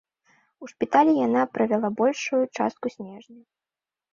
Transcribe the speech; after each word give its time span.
У 0.63 0.69
шпіталі 0.71 1.11
яна 1.27 1.43
правяла 1.57 1.89
большую 1.99 2.41
частку 2.61 2.85
снежня. 2.95 3.39